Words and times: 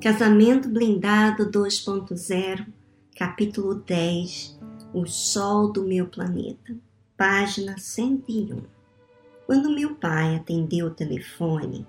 Casamento 0.00 0.68
Blindado 0.68 1.50
2.0, 1.50 2.64
capítulo 3.16 3.74
10 3.74 4.56
O 4.94 5.04
Sol 5.06 5.72
do 5.72 5.82
Meu 5.82 6.06
Planeta, 6.06 6.76
página 7.16 7.76
101. 7.76 8.62
Quando 9.44 9.74
meu 9.74 9.96
pai 9.96 10.36
atendeu 10.36 10.86
o 10.86 10.94
telefone, 10.94 11.84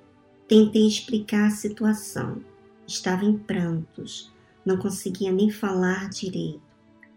tentei 0.48 0.88
explicar 0.88 1.50
a 1.50 1.52
situação. 1.52 2.44
Estava 2.88 3.26
em 3.26 3.38
prantos, 3.38 4.34
não 4.66 4.78
conseguia 4.78 5.32
nem 5.32 5.52
falar 5.52 6.10
direito, 6.10 6.64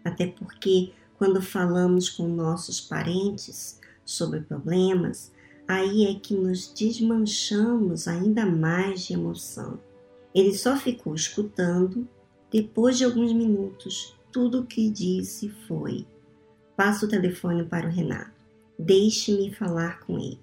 até 0.05 0.27
porque, 0.27 0.93
quando 1.17 1.41
falamos 1.41 2.07
com 2.07 2.27
nossos 2.27 2.79
parentes 2.79 3.79
sobre 4.05 4.41
problemas, 4.41 5.31
aí 5.67 6.05
é 6.05 6.13
que 6.13 6.35
nos 6.35 6.71
desmanchamos 6.71 8.07
ainda 8.07 8.45
mais 8.45 9.07
de 9.07 9.13
emoção. 9.13 9.79
Ele 10.33 10.53
só 10.53 10.75
ficou 10.75 11.13
escutando. 11.13 12.07
Depois 12.51 12.97
de 12.97 13.03
alguns 13.03 13.33
minutos, 13.33 14.15
tudo 14.31 14.61
o 14.61 14.65
que 14.65 14.89
disse 14.89 15.49
foi: 15.67 16.05
Passa 16.75 17.05
o 17.05 17.09
telefone 17.09 17.63
para 17.63 17.87
o 17.87 17.91
Renato. 17.91 18.31
Deixe-me 18.77 19.53
falar 19.53 19.99
com 19.99 20.17
ele. 20.17 20.39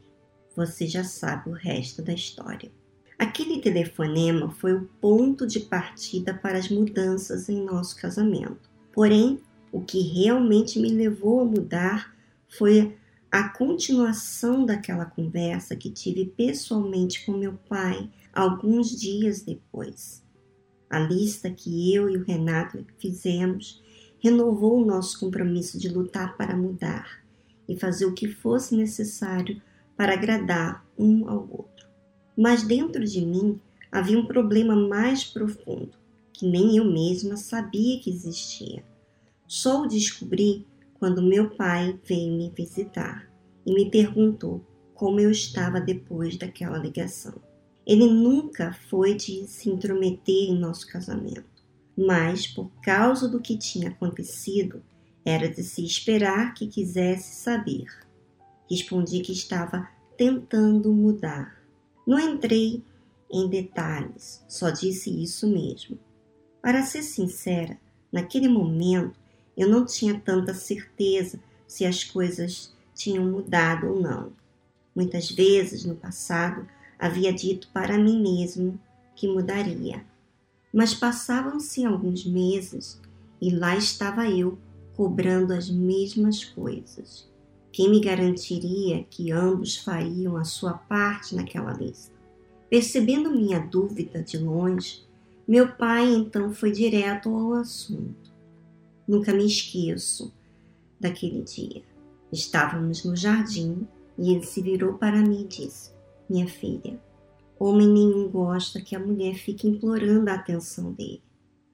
Você 0.54 0.86
já 0.86 1.04
sabe 1.04 1.50
o 1.50 1.52
resto 1.52 2.02
da 2.02 2.12
história. 2.12 2.70
Aquele 3.18 3.60
telefonema 3.60 4.50
foi 4.50 4.72
o 4.72 4.88
ponto 5.00 5.46
de 5.46 5.60
partida 5.60 6.32
para 6.32 6.58
as 6.58 6.68
mudanças 6.68 7.48
em 7.48 7.62
nosso 7.62 7.96
casamento. 7.96 8.70
Porém, 8.92 9.40
o 9.70 9.80
que 9.80 10.00
realmente 10.00 10.78
me 10.78 10.88
levou 10.88 11.40
a 11.40 11.44
mudar 11.44 12.14
foi 12.48 12.96
a 13.30 13.48
continuação 13.48 14.64
daquela 14.64 15.04
conversa 15.04 15.76
que 15.76 15.90
tive 15.90 16.24
pessoalmente 16.24 17.24
com 17.24 17.32
meu 17.32 17.54
pai 17.68 18.08
alguns 18.32 18.98
dias 18.98 19.42
depois. 19.42 20.24
A 20.88 20.98
lista 20.98 21.50
que 21.50 21.94
eu 21.94 22.08
e 22.10 22.16
o 22.16 22.24
Renato 22.24 22.84
fizemos 22.98 23.82
renovou 24.18 24.80
o 24.80 24.84
nosso 24.84 25.18
compromisso 25.20 25.78
de 25.78 25.88
lutar 25.88 26.36
para 26.36 26.56
mudar 26.56 27.22
e 27.68 27.76
fazer 27.76 28.06
o 28.06 28.14
que 28.14 28.28
fosse 28.28 28.74
necessário 28.74 29.60
para 29.96 30.14
agradar 30.14 30.84
um 30.98 31.28
ao 31.28 31.48
outro. 31.50 31.86
Mas 32.36 32.62
dentro 32.62 33.04
de 33.04 33.24
mim 33.24 33.60
havia 33.90 34.18
um 34.18 34.26
problema 34.26 34.74
mais 34.74 35.24
profundo 35.24 36.00
que 36.40 36.46
nem 36.46 36.78
eu 36.78 36.86
mesma 36.86 37.36
sabia 37.36 38.00
que 38.00 38.08
existia. 38.08 38.82
Só 39.46 39.82
o 39.82 39.86
descobri 39.86 40.66
quando 40.98 41.20
meu 41.20 41.50
pai 41.50 42.00
veio 42.02 42.32
me 42.34 42.48
visitar 42.48 43.30
e 43.66 43.74
me 43.74 43.90
perguntou 43.90 44.64
como 44.94 45.20
eu 45.20 45.30
estava 45.30 45.78
depois 45.82 46.38
daquela 46.38 46.78
ligação. 46.78 47.34
Ele 47.90 48.06
nunca 48.06 48.72
foi 48.88 49.16
de 49.16 49.48
se 49.48 49.68
intrometer 49.68 50.48
em 50.48 50.56
nosso 50.56 50.86
casamento, 50.86 51.64
mas 51.98 52.46
por 52.46 52.70
causa 52.80 53.26
do 53.28 53.40
que 53.40 53.58
tinha 53.58 53.88
acontecido, 53.88 54.80
era 55.24 55.48
de 55.48 55.64
se 55.64 55.84
esperar 55.84 56.54
que 56.54 56.68
quisesse 56.68 57.42
saber. 57.42 57.86
Respondi 58.70 59.18
que 59.22 59.32
estava 59.32 59.88
tentando 60.16 60.92
mudar. 60.92 61.60
Não 62.06 62.16
entrei 62.20 62.80
em 63.28 63.48
detalhes, 63.48 64.40
só 64.48 64.70
disse 64.70 65.10
isso 65.10 65.48
mesmo. 65.48 65.98
Para 66.62 66.84
ser 66.84 67.02
sincera, 67.02 67.76
naquele 68.12 68.46
momento 68.46 69.18
eu 69.56 69.68
não 69.68 69.84
tinha 69.84 70.16
tanta 70.20 70.54
certeza 70.54 71.40
se 71.66 71.84
as 71.84 72.04
coisas 72.04 72.72
tinham 72.94 73.24
mudado 73.24 73.88
ou 73.88 74.00
não. 74.00 74.32
Muitas 74.94 75.28
vezes 75.28 75.84
no 75.84 75.96
passado 75.96 76.68
havia 77.00 77.32
dito 77.32 77.68
para 77.72 77.98
mim 77.98 78.20
mesmo 78.22 78.78
que 79.16 79.26
mudaria. 79.26 80.04
Mas 80.72 80.92
passavam-se 80.92 81.84
alguns 81.84 82.24
meses 82.26 83.00
e 83.40 83.50
lá 83.50 83.74
estava 83.74 84.28
eu 84.28 84.58
cobrando 84.94 85.54
as 85.54 85.70
mesmas 85.70 86.44
coisas. 86.44 87.28
Quem 87.72 87.88
me 87.88 88.00
garantiria 88.00 89.04
que 89.04 89.32
ambos 89.32 89.78
fariam 89.78 90.36
a 90.36 90.44
sua 90.44 90.74
parte 90.74 91.34
naquela 91.34 91.72
lista? 91.72 92.14
Percebendo 92.68 93.30
minha 93.30 93.58
dúvida 93.58 94.22
de 94.22 94.36
longe, 94.36 95.02
meu 95.48 95.72
pai 95.72 96.12
então 96.12 96.52
foi 96.52 96.70
direto 96.70 97.30
ao 97.30 97.54
assunto. 97.54 98.30
Nunca 99.08 99.32
me 99.32 99.46
esqueço 99.46 100.32
daquele 101.00 101.42
dia. 101.42 101.82
Estávamos 102.30 103.04
no 103.04 103.16
jardim 103.16 103.88
e 104.18 104.32
ele 104.32 104.44
se 104.44 104.60
virou 104.60 104.94
para 104.94 105.16
mim 105.16 105.42
e 105.42 105.48
disse: 105.48 105.90
Minha 106.30 106.46
filha, 106.46 106.96
homem 107.58 107.88
nenhum 107.88 108.28
gosta 108.28 108.80
que 108.80 108.94
a 108.94 109.00
mulher 109.00 109.34
fique 109.34 109.66
implorando 109.66 110.30
a 110.30 110.34
atenção 110.34 110.92
dele. 110.92 111.24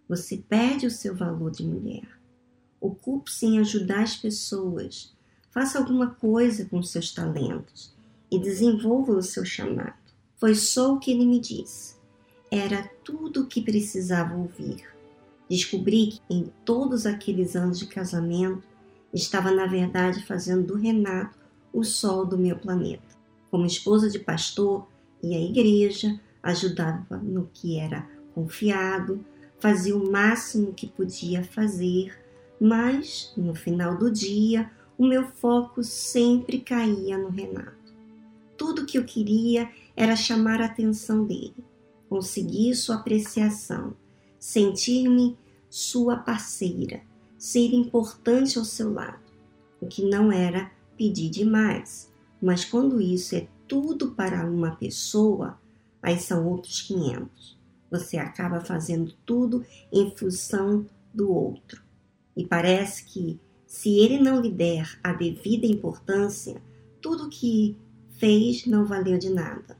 Você 0.09 0.39
perde 0.39 0.87
o 0.87 0.91
seu 0.91 1.15
valor 1.15 1.51
de 1.51 1.63
mulher. 1.63 2.09
Ocupe-se 2.81 3.45
em 3.45 3.59
ajudar 3.59 4.03
as 4.03 4.17
pessoas. 4.17 5.15
Faça 5.51 5.79
alguma 5.79 6.13
coisa 6.15 6.65
com 6.65 6.83
seus 6.83 7.13
talentos 7.13 7.95
e 8.31 8.39
desenvolva 8.39 9.13
o 9.13 9.23
seu 9.23 9.45
chamado. 9.45 9.93
Foi 10.39 10.55
só 10.55 10.95
o 10.95 10.99
que 10.99 11.11
ele 11.11 11.27
me 11.27 11.39
disse. 11.39 11.97
Era 12.51 12.91
tudo 13.05 13.43
o 13.43 13.47
que 13.47 13.61
precisava 13.61 14.35
ouvir. 14.35 14.89
Descobri 15.51 16.13
que 16.13 16.21
em 16.31 16.51
todos 16.65 17.05
aqueles 17.05 17.55
anos 17.55 17.79
de 17.79 17.85
casamento 17.85 18.67
estava 19.13 19.51
na 19.51 19.67
verdade 19.67 20.25
fazendo 20.25 20.69
do 20.69 20.77
Renato 20.77 21.39
o 21.75 21.85
sol 21.85 22.25
do 22.25 22.39
meu 22.39 22.57
planeta. 22.57 23.06
Como 23.57 23.65
esposa 23.65 24.11
de 24.11 24.19
pastor 24.19 24.87
e 25.23 25.35
a 25.35 25.41
igreja, 25.41 26.21
ajudava 26.43 27.17
no 27.17 27.49
que 27.55 27.79
era 27.79 28.07
confiado, 28.35 29.25
fazia 29.59 29.97
o 29.97 30.13
máximo 30.13 30.75
que 30.75 30.87
podia 30.87 31.43
fazer, 31.43 32.13
mas 32.61 33.33
no 33.35 33.55
final 33.55 33.97
do 33.97 34.11
dia 34.11 34.71
o 34.99 35.07
meu 35.07 35.25
foco 35.25 35.83
sempre 35.83 36.61
caía 36.61 37.17
no 37.17 37.31
Renato. 37.31 37.95
Tudo 38.59 38.85
que 38.85 38.99
eu 38.99 39.05
queria 39.05 39.71
era 39.97 40.15
chamar 40.15 40.61
a 40.61 40.67
atenção 40.67 41.25
dele, 41.25 41.65
conseguir 42.11 42.75
sua 42.75 42.97
apreciação 42.97 43.95
sentir-me 44.39 45.35
sua 45.71 46.19
parceira, 46.19 47.01
ser 47.39 47.73
importante 47.73 48.59
ao 48.59 48.67
seu 48.67 48.93
lado, 48.93 49.25
o 49.81 49.87
que 49.87 50.05
não 50.05 50.31
era 50.31 50.71
pedir 50.99 51.31
demais. 51.31 52.15
Mas 52.47 52.65
quando 52.65 53.01
isso 53.01 53.35
é 53.35 53.49
tudo 53.67 54.13
para 54.13 54.49
uma 54.49 54.77
pessoa, 54.77 55.61
aí 56.01 56.17
são 56.17 56.47
outros 56.47 56.81
500. 56.83 57.59
Você 57.91 58.19
acaba 58.19 58.61
fazendo 58.61 59.13
tudo 59.27 59.65
em 59.93 60.15
função 60.17 60.87
do 61.13 61.29
outro. 61.29 61.83
E 62.37 62.47
parece 62.47 63.05
que, 63.05 63.41
se 63.67 63.99
ele 63.99 64.21
não 64.21 64.41
lhe 64.41 64.53
der 64.53 64.97
a 65.03 65.13
devida 65.13 65.67
importância, 65.67 66.63
tudo 67.03 67.29
que 67.29 67.77
fez 68.11 68.65
não 68.65 68.87
valeu 68.87 69.19
de 69.19 69.29
nada. 69.29 69.77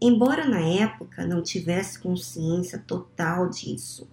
Embora 0.00 0.48
na 0.48 0.60
época 0.60 1.26
não 1.26 1.42
tivesse 1.42 1.98
consciência 1.98 2.78
total 2.78 3.50
disso, 3.50 4.08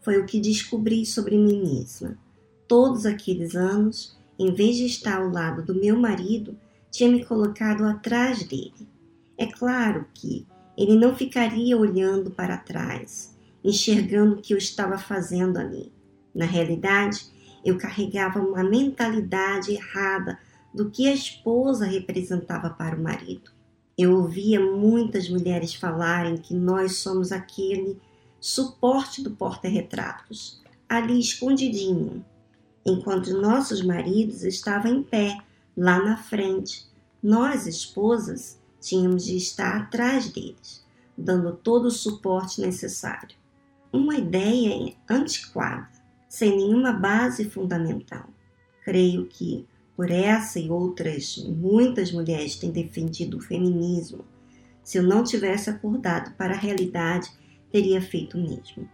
foi 0.00 0.18
o 0.18 0.26
que 0.26 0.40
descobri 0.40 1.06
sobre 1.06 1.38
mim 1.38 1.62
mesma. 1.62 2.18
Todos 2.66 3.06
aqueles 3.06 3.54
anos, 3.54 4.18
em 4.36 4.52
vez 4.52 4.76
de 4.76 4.86
estar 4.86 5.18
ao 5.18 5.30
lado 5.30 5.62
do 5.62 5.72
meu 5.72 5.96
marido, 5.96 6.58
tinha 6.90 7.10
me 7.10 7.24
colocado 7.24 7.84
atrás 7.84 8.42
dele. 8.42 8.88
É 9.36 9.46
claro 9.46 10.06
que 10.14 10.46
ele 10.76 10.96
não 10.96 11.14
ficaria 11.14 11.76
olhando 11.76 12.30
para 12.30 12.56
trás, 12.56 13.36
enxergando 13.64 14.36
o 14.36 14.42
que 14.42 14.54
eu 14.54 14.58
estava 14.58 14.98
fazendo 14.98 15.58
ali. 15.58 15.92
Na 16.34 16.44
realidade, 16.44 17.26
eu 17.64 17.76
carregava 17.76 18.40
uma 18.40 18.62
mentalidade 18.62 19.72
errada 19.72 20.38
do 20.72 20.90
que 20.90 21.08
a 21.08 21.12
esposa 21.12 21.86
representava 21.86 22.70
para 22.70 22.96
o 22.96 23.02
marido. 23.02 23.50
Eu 23.96 24.14
ouvia 24.14 24.60
muitas 24.60 25.28
mulheres 25.28 25.74
falarem 25.74 26.36
que 26.36 26.54
nós 26.54 26.98
somos 26.98 27.32
aquele 27.32 27.98
suporte 28.40 29.22
do 29.22 29.32
porta-retratos, 29.32 30.62
ali 30.88 31.18
escondidinho, 31.18 32.24
enquanto 32.86 33.40
nossos 33.40 33.82
maridos 33.82 34.44
estavam 34.44 34.92
em 34.92 35.02
pé, 35.02 35.36
lá 35.76 36.02
na 36.02 36.16
frente. 36.16 36.87
Nós, 37.22 37.66
esposas, 37.66 38.60
tínhamos 38.80 39.24
de 39.24 39.36
estar 39.36 39.76
atrás 39.76 40.28
deles, 40.30 40.84
dando 41.16 41.52
todo 41.56 41.86
o 41.86 41.90
suporte 41.90 42.60
necessário. 42.60 43.36
Uma 43.92 44.16
ideia 44.16 44.94
antiquada, 45.08 45.90
sem 46.28 46.56
nenhuma 46.56 46.92
base 46.92 47.48
fundamental. 47.48 48.28
Creio 48.84 49.26
que 49.26 49.66
por 49.96 50.10
essa 50.12 50.60
e 50.60 50.70
outras 50.70 51.38
muitas 51.38 52.12
mulheres 52.12 52.54
têm 52.54 52.70
defendido 52.70 53.38
o 53.38 53.42
feminismo. 53.42 54.24
Se 54.84 54.98
eu 54.98 55.02
não 55.02 55.24
tivesse 55.24 55.68
acordado 55.68 56.36
para 56.36 56.54
a 56.54 56.58
realidade, 56.58 57.32
teria 57.72 58.00
feito 58.00 58.38
o 58.38 58.40
mesmo. 58.40 58.88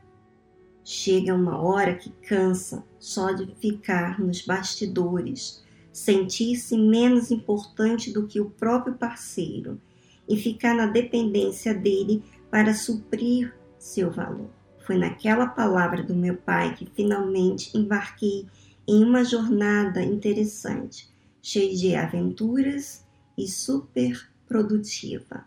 Chega 0.83 1.35
uma 1.35 1.59
hora 1.59 1.95
que 1.95 2.11
cansa 2.27 2.85
só 2.99 3.33
de 3.33 3.55
ficar 3.57 4.21
nos 4.21 4.43
bastidores, 4.43 5.64
sentir-se 5.95 6.77
menos 6.77 7.31
importante 7.31 8.13
do 8.13 8.27
que 8.27 8.41
o 8.41 8.51
próprio 8.51 8.95
parceiro 8.95 9.81
e 10.29 10.37
ficar 10.37 10.75
na 10.75 10.87
dependência 10.87 11.73
dele 11.73 12.21
para 12.51 12.75
suprir 12.75 13.55
seu 13.79 14.11
valor. 14.11 14.51
foi 14.81 14.99
naquela 14.99 15.47
palavra 15.47 16.03
do 16.03 16.15
meu 16.15 16.37
pai 16.37 16.75
que 16.75 16.85
finalmente 16.85 17.75
embarquei 17.75 18.47
em 18.87 19.03
uma 19.03 19.25
jornada 19.25 20.03
interessante, 20.03 21.09
cheia 21.41 21.75
de 21.75 21.95
aventuras 21.95 23.03
e 23.39 23.49
super 23.49 24.29
produtiva. 24.47 25.47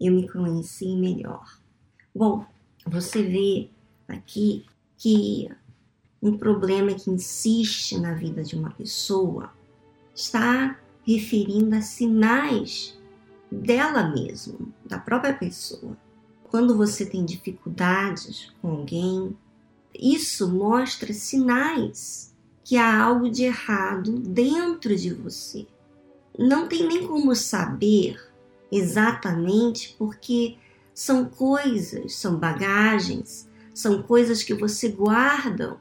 Eu 0.00 0.12
me 0.12 0.28
conheci 0.28 0.94
melhor. 0.94 1.58
Bom, 2.14 2.44
você 2.86 3.22
vê 3.24 3.70
aqui 4.06 4.64
que 4.96 5.50
um 6.22 6.36
problema 6.36 6.94
que 6.94 7.10
insiste 7.10 7.98
na 7.98 8.14
vida 8.14 8.44
de 8.44 8.54
uma 8.54 8.70
pessoa 8.70 9.55
está 10.16 10.78
referindo 11.06 11.76
a 11.76 11.82
sinais 11.82 12.98
dela 13.52 14.08
mesma, 14.08 14.58
da 14.84 14.98
própria 14.98 15.34
pessoa. 15.34 15.96
Quando 16.44 16.76
você 16.76 17.04
tem 17.04 17.24
dificuldades 17.24 18.52
com 18.60 18.70
alguém, 18.70 19.36
isso 19.94 20.48
mostra 20.48 21.12
sinais 21.12 22.34
que 22.64 22.76
há 22.76 23.00
algo 23.00 23.30
de 23.30 23.44
errado 23.44 24.18
dentro 24.18 24.96
de 24.96 25.12
você. 25.12 25.66
Não 26.36 26.66
tem 26.66 26.86
nem 26.88 27.06
como 27.06 27.34
saber 27.34 28.20
exatamente 28.72 29.94
porque 29.98 30.56
são 30.92 31.26
coisas, 31.26 32.14
são 32.14 32.36
bagagens, 32.36 33.48
são 33.72 34.02
coisas 34.02 34.42
que 34.42 34.54
você 34.54 34.88
guarda 34.88 35.78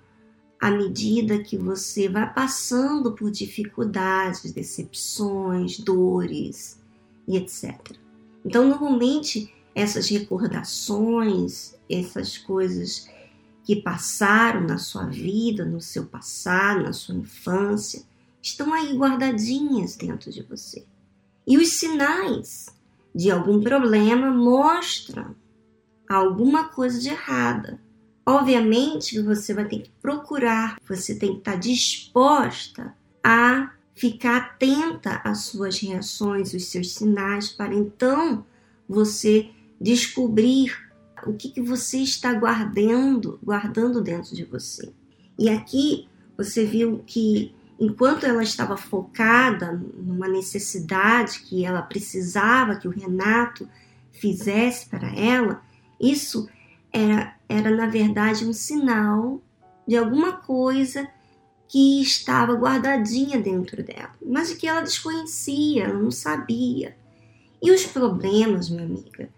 à 0.66 0.72
medida 0.72 1.44
que 1.44 1.56
você 1.56 2.10
vai 2.10 2.34
passando 2.34 3.12
por 3.12 3.30
dificuldades, 3.30 4.52
decepções, 4.52 5.78
dores 5.78 6.82
e 7.28 7.38
etc. 7.38 7.96
Então, 8.44 8.68
normalmente, 8.68 9.54
essas 9.76 10.10
recordações, 10.10 11.76
essas 11.88 12.40
coisas 12.40 13.08
que 13.64 13.76
passaram 13.76 14.62
na 14.62 14.80
sua 14.80 15.06
vida, 15.06 15.64
no 15.64 15.80
seu 15.80 16.08
passado, 16.08 16.82
na 16.82 16.94
sua 16.94 17.14
infância, 17.14 18.02
estão 18.42 18.74
aí 18.74 18.98
guardadinhas 18.98 19.96
dentro 19.96 20.32
de 20.32 20.42
você. 20.42 20.84
E 21.46 21.60
os 21.60 21.74
sinais 21.74 22.76
de 23.14 23.30
algum 23.30 23.62
problema 23.62 24.32
mostram 24.32 25.36
alguma 26.10 26.70
coisa 26.70 27.00
de 27.00 27.10
errada. 27.10 27.80
Obviamente 28.26 29.22
você 29.22 29.54
vai 29.54 29.66
ter 29.66 29.84
que 29.84 29.92
procurar, 30.02 30.78
você 30.88 31.14
tem 31.14 31.34
que 31.34 31.38
estar 31.40 31.56
disposta 31.56 32.96
a 33.24 33.72
ficar 33.94 34.38
atenta 34.38 35.22
às 35.24 35.44
suas 35.44 35.80
reações, 35.80 36.54
os 36.54 36.66
seus 36.66 36.94
sinais, 36.94 37.50
para 37.50 37.74
então 37.74 38.46
você 38.90 39.50
descobrir 39.80 40.76
o 41.26 41.34
que, 41.34 41.50
que 41.50 41.62
você 41.62 42.00
está 42.00 42.34
guardando, 42.34 43.40
guardando 43.44 44.02
dentro 44.02 44.36
de 44.36 44.44
você. 44.44 44.92
E 45.38 45.50
aqui 45.50 46.08
você 46.38 46.66
viu 46.66 47.04
que 47.06 47.54
enquanto 47.80 48.26
ela 48.26 48.44
estava 48.44 48.78
focada 48.78 49.72
numa 49.98 50.28
necessidade 50.28 51.42
que 51.42 51.66
ela 51.66 51.82
precisava 51.82 52.76
que 52.76 52.88
o 52.88 52.92
Renato 52.92 53.68
fizesse 54.12 54.88
para 54.88 55.14
ela, 55.16 55.62
isso 56.00 56.48
era, 56.96 57.36
era 57.50 57.70
na 57.72 57.88
verdade 57.88 58.46
um 58.46 58.54
sinal 58.54 59.42
de 59.86 59.98
alguma 59.98 60.34
coisa 60.34 61.08
que 61.68 62.02
estava 62.02 62.54
guardadinha 62.54 63.40
dentro 63.40 63.84
dela, 63.84 64.12
mas 64.26 64.54
que 64.54 64.66
ela 64.66 64.82
desconhecia, 64.82 65.86
ela 65.86 66.00
não 66.00 66.12
sabia. 66.12 66.96
E 67.62 67.72
os 67.72 67.86
problemas, 67.86 68.70
minha 68.70 68.84
amiga, 68.84 69.30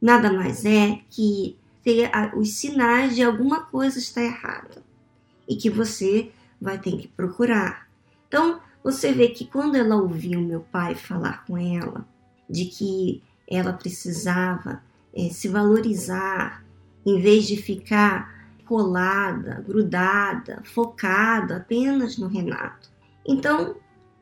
nada 0.00 0.32
mais 0.32 0.64
é 0.64 1.00
que 1.08 1.56
ter 1.84 2.10
os 2.36 2.54
sinais 2.54 3.14
de 3.14 3.22
alguma 3.22 3.60
coisa 3.60 3.98
está 3.98 4.20
errada 4.22 4.82
e 5.48 5.54
que 5.54 5.70
você 5.70 6.32
vai 6.60 6.78
ter 6.78 6.96
que 6.96 7.06
procurar. 7.06 7.88
Então, 8.26 8.60
você 8.82 9.12
vê 9.12 9.28
que 9.28 9.44
quando 9.46 9.76
ela 9.76 9.94
ouviu 9.94 10.40
meu 10.40 10.60
pai 10.60 10.96
falar 10.96 11.44
com 11.44 11.56
ela 11.56 12.04
de 12.50 12.64
que 12.64 13.22
ela 13.48 13.72
precisava 13.72 14.82
é, 15.14 15.28
se 15.28 15.46
valorizar, 15.48 16.65
em 17.06 17.20
vez 17.20 17.46
de 17.46 17.56
ficar 17.56 18.34
colada, 18.66 19.64
grudada, 19.66 20.60
focada 20.64 21.58
apenas 21.58 22.18
no 22.18 22.26
Renato. 22.26 22.90
Então, 23.24 23.76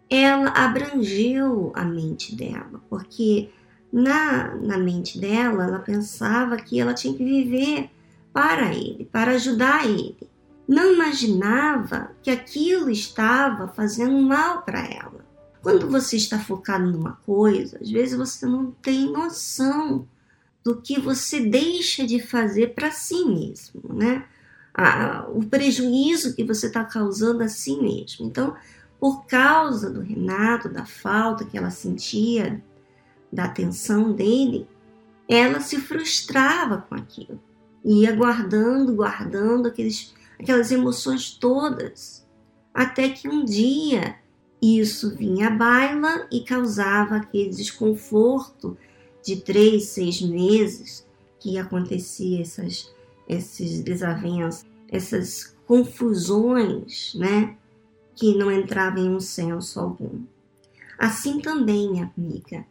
ela 0.09 0.51
abrangeu 0.51 1.73
a 1.75 1.83
mente 1.83 2.37
dela, 2.37 2.81
porque 2.91 3.51
na, 3.91 4.55
na 4.57 4.77
mente 4.77 5.19
dela, 5.19 5.65
ela 5.65 5.79
pensava 5.79 6.57
que 6.59 6.79
ela 6.79 6.93
tinha 6.93 7.17
que 7.17 7.25
viver 7.25 7.91
para 8.33 8.75
ele, 8.75 9.09
para 9.11 9.33
ajudar 9.33 9.87
ele 9.87 10.17
não 10.67 10.95
imaginava 10.95 12.11
que 12.23 12.31
aquilo 12.31 12.91
estava 12.91 13.69
fazendo 13.69 14.21
mal 14.23 14.63
para 14.63 14.81
ela. 14.81 15.25
Quando 15.63 15.89
você 15.89 16.17
está 16.17 16.39
focado 16.39 16.91
numa 16.91 17.13
coisa, 17.25 17.79
às 17.81 17.91
vezes 17.91 18.17
você 18.17 18.47
não 18.47 18.71
tem 18.71 19.11
noção 19.11 20.07
do 20.65 20.81
que 20.81 20.99
você 20.99 21.41
deixa 21.41 22.07
de 22.07 22.19
fazer 22.19 22.75
para 22.75 22.91
si 22.91 23.25
mesmo, 23.27 23.83
né? 23.93 24.25
Ah, 24.73 25.27
o 25.29 25.45
prejuízo 25.45 26.35
que 26.35 26.43
você 26.43 26.67
está 26.67 26.83
causando 26.83 27.43
a 27.43 27.49
si 27.49 27.77
mesmo. 27.81 28.27
Então, 28.27 28.57
por 28.99 29.27
causa 29.27 29.91
do 29.91 30.01
Renato, 30.01 30.69
da 30.69 30.87
falta 30.87 31.45
que 31.45 31.57
ela 31.59 31.71
sentia 31.71 32.65
da 33.31 33.45
atenção 33.45 34.13
dele, 34.13 34.67
ela 35.29 35.61
se 35.61 35.79
frustrava 35.79 36.79
com 36.89 36.95
aquilo. 36.95 37.41
Ia 37.85 38.13
guardando, 38.17 38.95
guardando 38.95 39.69
aqueles 39.69 40.15
aquelas 40.39 40.73
emoções 40.73 41.31
todas, 41.31 42.27
até 42.73 43.09
que 43.09 43.29
um 43.29 43.45
dia 43.45 44.17
isso 44.61 45.15
vinha 45.15 45.49
à 45.49 45.51
baila 45.51 46.27
e 46.33 46.41
causava 46.41 47.17
aquele 47.17 47.51
desconforto 47.51 48.77
de 49.25 49.37
três, 49.37 49.87
seis 49.87 50.21
meses 50.21 51.07
que 51.41 51.59
acontecia 51.59 52.43
essas, 52.43 52.95
esses 53.29 53.81
desavenças, 53.81 54.67
essas 54.89 55.57
confusões, 55.67 57.15
né? 57.15 57.57
Que 58.15 58.37
não 58.37 58.53
entravam 58.53 59.05
em 59.05 59.09
um 59.09 59.21
senso 59.21 59.81
algum. 59.81 60.23
Assim 60.99 61.41
também, 61.41 61.91
minha 61.91 62.13
amiga, 62.17 62.65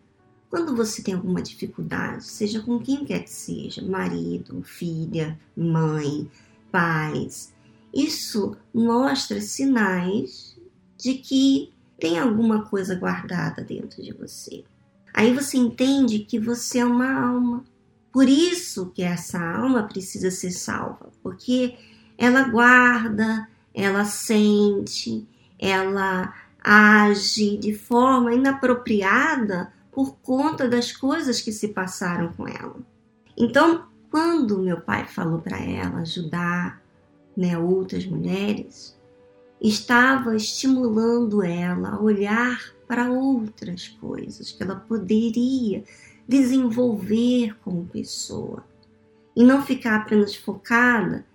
quando 0.49 0.75
você 0.75 1.01
tem 1.01 1.15
alguma 1.15 1.41
dificuldade, 1.41 2.23
seja 2.23 2.61
com 2.61 2.79
quem 2.79 3.03
quer 3.03 3.23
que 3.23 3.31
seja, 3.31 3.81
marido, 3.81 4.61
filha, 4.63 5.37
mãe, 5.57 6.29
pais, 6.71 7.51
isso 7.93 8.55
mostra 8.73 9.41
sinais 9.41 10.57
de 10.97 11.15
que 11.15 11.73
tem 11.99 12.17
alguma 12.17 12.65
coisa 12.65 12.95
guardada 12.95 13.63
dentro 13.63 14.01
de 14.01 14.13
você. 14.13 14.63
Aí 15.13 15.33
você 15.33 15.57
entende 15.57 16.19
que 16.19 16.39
você 16.39 16.79
é 16.79 16.85
uma 16.85 17.11
alma. 17.13 17.63
Por 18.11 18.27
isso 18.27 18.91
que 18.93 19.03
essa 19.03 19.39
alma 19.39 19.83
precisa 19.83 20.31
ser 20.31 20.51
salva, 20.51 21.09
porque 21.21 21.77
ela 22.17 22.43
guarda, 22.43 23.47
ela 23.73 24.05
sente, 24.05 25.27
ela 25.59 26.33
age 26.63 27.57
de 27.57 27.73
forma 27.73 28.33
inapropriada 28.33 29.73
por 29.91 30.15
conta 30.17 30.67
das 30.67 30.91
coisas 30.91 31.41
que 31.41 31.51
se 31.51 31.69
passaram 31.69 32.31
com 32.33 32.47
ela. 32.47 32.75
Então, 33.37 33.85
quando 34.09 34.59
meu 34.59 34.79
pai 34.79 35.05
falou 35.05 35.39
para 35.39 35.57
ela 35.59 35.99
ajudar 35.99 36.81
né, 37.35 37.57
outras 37.57 38.05
mulheres, 38.05 38.97
estava 39.59 40.35
estimulando 40.35 41.43
ela 41.43 41.95
a 41.95 41.99
olhar 41.99 42.59
para 42.93 43.09
outras 43.09 43.87
coisas 43.87 44.51
que 44.51 44.61
ela 44.61 44.75
poderia 44.75 45.83
desenvolver 46.27 47.57
como 47.63 47.87
pessoa 47.87 48.63
e 49.35 49.43
não 49.43 49.63
ficar 49.63 49.95
apenas 49.95 50.35
focada 50.35 51.25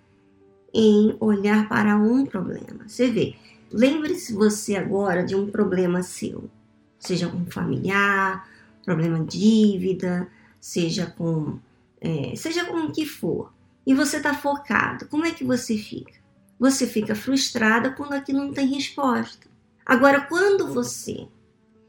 em 0.73 1.17
olhar 1.19 1.67
para 1.67 1.97
um 1.97 2.25
problema. 2.25 2.87
Você 2.87 3.09
vê, 3.09 3.35
lembre-se 3.69 4.31
você 4.33 4.77
agora 4.77 5.21
de 5.21 5.35
um 5.35 5.51
problema 5.51 6.01
seu, 6.01 6.49
seja 6.97 7.27
com 7.27 7.45
familiar, 7.51 8.49
problema 8.85 9.19
de 9.25 9.37
dívida, 9.37 10.29
seja 10.61 11.07
com 11.07 11.59
é, 11.99 12.37
seja 12.37 12.63
com 12.63 12.85
o 12.85 12.91
que 12.93 13.05
for 13.05 13.51
e 13.85 13.93
você 13.93 14.15
está 14.15 14.33
focado, 14.33 15.09
como 15.09 15.25
é 15.25 15.31
que 15.31 15.43
você 15.43 15.77
fica? 15.77 16.13
Você 16.57 16.87
fica 16.87 17.13
frustrada 17.15 17.91
quando 17.91 18.13
aquilo 18.13 18.45
não 18.45 18.53
tem 18.53 18.67
resposta. 18.67 19.49
Agora, 19.85 20.21
quando 20.21 20.73
você 20.73 21.27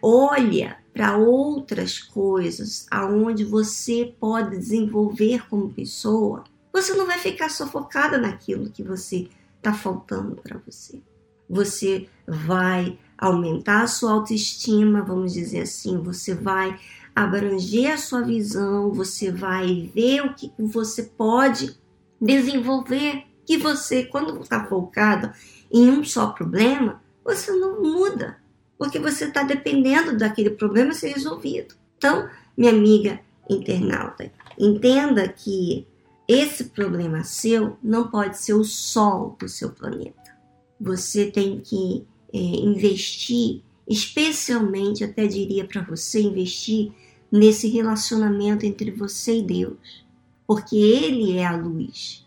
olha 0.03 0.79
para 0.93 1.17
outras 1.17 1.99
coisas 1.99 2.87
aonde 2.91 3.45
você 3.45 4.15
pode 4.19 4.51
desenvolver 4.51 5.49
como 5.49 5.73
pessoa, 5.73 6.45
você 6.73 6.95
não 6.95 7.07
vai 7.07 7.19
ficar 7.19 7.49
só 7.49 7.67
focada 7.67 8.19
naquilo 8.19 8.71
que 8.71 8.83
você 8.83 9.29
está 9.57 9.73
faltando 9.73 10.37
para 10.37 10.59
você. 10.67 11.01
Você 11.49 12.09
vai 12.27 12.99
aumentar 13.19 13.83
a 13.83 13.89
sua 13.89 14.13
autoestima, 14.13 15.03
vamos 15.03 15.33
dizer 15.33 15.63
assim, 15.63 15.99
você 15.99 16.35
vai 16.35 16.79
abranger 17.15 17.93
a 17.93 17.99
sua 17.99 18.23
visão, 18.23 18.93
você 18.93 19.31
vai 19.31 19.91
ver 19.95 20.23
o 20.23 20.35
que 20.35 20.53
você 20.59 21.03
pode 21.03 21.79
desenvolver 22.21 23.25
que 23.45 23.59
você, 23.59 24.05
quando 24.05 24.41
está 24.41 24.65
focado 24.65 25.33
em 25.73 25.91
um 25.91 26.05
só 26.05 26.29
problema, 26.29 27.03
você 27.25 27.51
não 27.53 27.83
muda, 27.83 28.40
porque 28.81 28.99
você 28.99 29.27
está 29.27 29.43
dependendo 29.43 30.17
daquele 30.17 30.49
problema 30.49 30.95
ser 30.95 31.13
resolvido. 31.13 31.75
Então, 31.99 32.31
minha 32.57 32.73
amiga 32.73 33.21
internauta, 33.47 34.33
entenda 34.59 35.29
que 35.29 35.87
esse 36.27 36.65
problema 36.65 37.23
seu 37.23 37.77
não 37.83 38.09
pode 38.09 38.39
ser 38.39 38.55
o 38.55 38.65
sol 38.65 39.37
do 39.39 39.47
seu 39.51 39.69
planeta. 39.69 40.35
Você 40.81 41.31
tem 41.31 41.61
que 41.61 42.07
é, 42.33 42.39
investir, 42.39 43.61
especialmente, 43.87 45.05
até 45.05 45.27
diria 45.27 45.67
para 45.67 45.83
você 45.83 46.23
investir 46.23 46.91
nesse 47.31 47.69
relacionamento 47.69 48.65
entre 48.65 48.91
você 48.91 49.41
e 49.41 49.43
Deus, 49.43 50.07
porque 50.47 50.77
Ele 50.77 51.37
é 51.37 51.45
a 51.45 51.55
luz. 51.55 52.27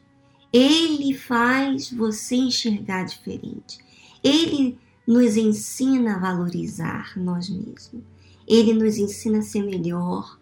Ele 0.53 1.15
faz 1.15 1.89
você 1.89 2.35
enxergar 2.35 3.05
diferente. 3.05 3.79
Ele 4.23 4.77
nos 5.07 5.37
ensina 5.37 6.15
a 6.15 6.19
valorizar 6.19 7.13
nós 7.17 7.49
mesmos. 7.49 8.03
Ele 8.47 8.73
nos 8.73 8.97
ensina 8.97 9.39
a 9.39 9.41
ser 9.41 9.63
melhor. 9.63 10.37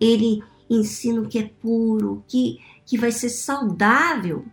Ele 0.00 0.42
ensina 0.68 1.20
o 1.20 1.28
que 1.28 1.38
é 1.38 1.50
puro, 1.60 2.24
que, 2.26 2.58
que 2.84 2.98
vai 2.98 3.12
ser 3.12 3.28
saudável 3.28 4.44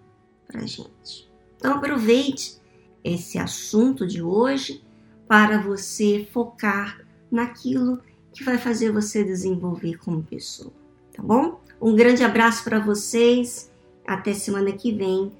para 0.47 0.61
a 0.61 0.65
gente. 0.65 1.29
Então 1.57 1.75
aproveite 1.75 2.57
esse 3.03 3.37
assunto 3.37 4.05
de 4.07 4.21
hoje 4.21 4.83
para 5.27 5.61
você 5.61 6.27
focar 6.31 7.01
naquilo 7.31 7.99
que 8.31 8.43
vai 8.43 8.57
fazer 8.57 8.91
você 8.91 9.23
desenvolver 9.23 9.97
como 9.97 10.23
pessoa, 10.23 10.73
tá 11.13 11.21
bom? 11.21 11.59
Um 11.81 11.95
grande 11.95 12.23
abraço 12.23 12.63
para 12.63 12.79
vocês. 12.79 13.71
Até 14.05 14.33
semana 14.33 14.71
que 14.71 14.91
vem, 14.91 15.31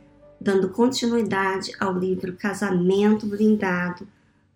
dando 0.44 0.70
continuidade 0.70 1.72
ao 1.80 1.98
livro 1.98 2.34
Casamento 2.34 3.26
Blindado 3.26 4.06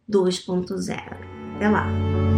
2.0. 0.10 1.56
Até 1.56 1.70
lá! 1.70 2.37